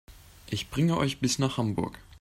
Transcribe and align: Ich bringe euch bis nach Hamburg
Ich 0.49 0.71
bringe 0.71 0.97
euch 0.97 1.19
bis 1.19 1.37
nach 1.37 1.59
Hamburg 1.59 1.99